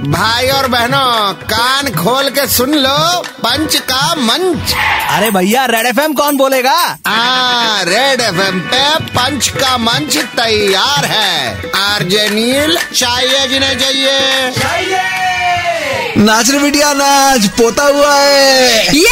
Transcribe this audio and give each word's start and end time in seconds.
भाई 0.00 0.48
और 0.48 0.66
बहनों 0.68 1.32
कान 1.44 1.88
खोल 1.94 2.28
के 2.30 2.46
सुन 2.48 2.74
लो 2.74 3.22
पंच 3.40 3.74
का 3.90 4.14
मंच। 4.14 4.72
अरे 5.10 5.30
भैया 5.30 5.64
रेड 5.64 5.86
एफएम 5.86 6.12
कौन 6.12 6.36
बोलेगा? 6.36 6.76
आ, 7.06 7.82
रेड 7.82 8.20
एफएम 8.20 8.60
पे 8.60 8.82
पंच 9.08 9.48
का 9.48 9.76
मंच 9.78 10.16
तैयार 10.36 11.04
है। 11.04 11.70
आरजे 11.76 12.28
नील 12.30 12.78
चाहिए 12.96 13.46
जिन्हें 13.48 13.78
चाहिए 13.78 14.18
नाच 16.16 16.50
रे 16.50 16.58
बिटिया 16.58 16.92
नाच 16.92 17.46
पोता 17.58 17.84
हुआ 17.84 18.14
है। 18.14 18.96
ये 18.96 19.09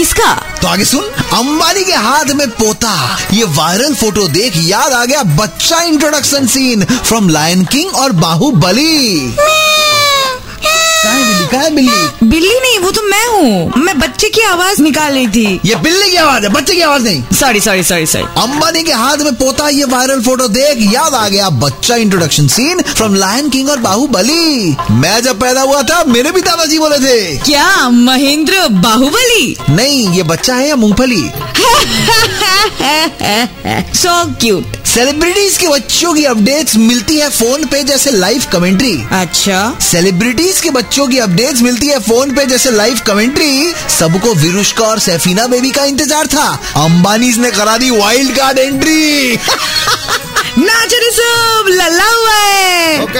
किसका? 0.00 0.34
तो 0.62 0.68
आगे 0.68 0.84
सुन, 0.84 1.04
अंबानी 1.38 1.84
के 1.84 1.92
हाथ 1.92 2.32
में 2.34 2.50
पोता। 2.50 3.18
ये 3.32 3.44
वायरल 3.44 3.94
फ़ोटो 3.94 4.28
देख 4.28 4.52
याद 4.56 4.92
आ 4.92 5.04
गया 5.04 5.22
बच्चा 5.36 5.80
introduction 5.82 6.46
scene 6.46 6.84
from 6.84 7.28
Lion 7.28 7.64
King 7.64 7.94
और 7.94 8.12
बाहुबली। 8.12 9.36
है 11.20 11.26
बिल्ली? 11.26 11.46
कहाँ 11.46 11.64
है 11.64 11.74
बिल्ली? 11.74 12.26
बिल्ली 12.26 12.58
नहीं 12.60 12.78
वो 12.78 12.90
तो 12.90 13.02
मैं 13.02 13.26
हूँ। 13.28 13.72
मैं 13.76 13.98
बच्चे 13.98 14.28
की 14.28 14.40
आवाज़ 14.40 14.82
निकाल 14.82 15.12
रही 15.12 15.26
थी। 15.26 15.60
ये 15.64 15.74
बिल्ली 15.76 16.10
की 16.10 16.16
आवाज़ 16.16 16.42
है 16.42 16.48
बच्चे 16.48 16.74
की 16.74 16.80
आवाज़ 16.80 17.04
नहीं। 17.04 17.22
Sorry 17.40 17.60
sorry 17.60 17.82
sorry 17.82 18.06
sorry 18.06 18.24
Ambani 18.42 18.82
के 18.82 18.92
हाथ 18.92 19.16
में 19.16 19.34
पोता 19.34 19.68
ये 19.68 19.84
वायरल 19.84 20.20
फ़ोटो 20.22 20.48
देख 20.48 20.78
याद 20.92 21.14
आ 21.14 21.28
गया 21.28 21.48
बच्चा 21.60 21.96
introduction 21.96 22.48
scene 22.48 22.82
from 22.82 23.14
Lion 23.14 23.48
King 23.50 23.70
और 23.70 23.78
बाहुबली। 23.78 24.76
मैं 24.90 25.20
जब 25.22 25.40
पैदा 25.40 25.62
हुआ 25.62 25.82
था 25.82 26.02
मेरे 26.04 26.32
भी 26.32 26.40
दादाजी 26.40 26.78
बोले 26.78 26.98
थे। 26.98 27.36
क्या 27.38 27.88
महेंद्र 27.88 28.66
बाहुबली? 28.68 29.56
नहीं 29.70 30.08
ये 30.08 30.22
बच्चा 30.22 30.54
है 30.54 30.68
या 30.68 30.76
मूंगफली? 30.76 31.22
सो 34.00 34.12
क्यूट 34.40 34.76
सेलिब्रिटीज 34.86 35.56
के 35.58 35.68
बच्चों 35.68 36.12
की 36.14 36.24
अपडेट्स 36.24 36.76
मिलती 36.76 37.16
है 37.18 37.28
फ़ोन 37.30 37.64
पे 37.72 37.82
जैसे 37.90 38.10
लाइव 38.10 38.44
कमेंट्री 38.52 38.92
अच्छा। 39.20 39.58
सेलिब्रिटीज 39.90 40.60
के 40.60 40.70
बच्चों 40.76 41.06
की 41.08 41.18
अपडेट्स 41.26 41.62
मिलती 41.62 41.86
है 41.88 41.98
फ़ोन 42.08 42.34
पे 42.36 42.44
जैसे 42.46 42.70
लाइव 42.70 43.00
कमेंट्री 43.06 43.72
सबको 43.98 44.34
विरुष्का 44.34 44.84
और 44.84 44.98
सैफीना 45.06 45.46
बेबी 45.46 45.70
का 45.70 45.84
इंतज़ार 45.84 46.26
था. 46.34 46.48
अंबानी 46.84 47.32
ने 47.38 47.50
करा 47.50 47.76
दी 47.78 47.90
वाइल्ड 47.90 48.36
कार्ड 48.36 48.58
एंट्री 48.58 49.38
नाच 50.58 50.94
रे 51.02 51.10
सब 51.16 51.66
लल्ला 51.68 52.08
हुआ 52.10 52.34
है 52.34 53.02
ओके 53.02 53.19